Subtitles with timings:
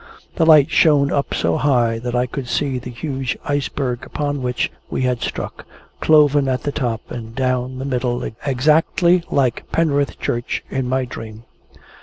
[0.35, 4.71] The light shone up so high that I could see the huge Iceberg upon which
[4.89, 5.63] we had struck,
[5.99, 11.43] cloven at the top and down the middle, exactly like Penrith Church in my dream.